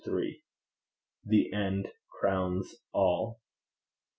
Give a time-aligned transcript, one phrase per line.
[1.27, 3.39] 'THE END CROWNS ALL'.